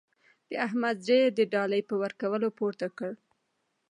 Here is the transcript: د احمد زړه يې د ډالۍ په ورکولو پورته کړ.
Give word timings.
د 0.49 0.51
احمد 0.65 0.97
زړه 1.05 1.17
يې 1.21 1.27
د 1.37 1.39
ډالۍ 1.53 1.81
په 1.89 1.95
ورکولو 2.03 2.47
پورته 2.57 2.87
کړ. 2.97 3.11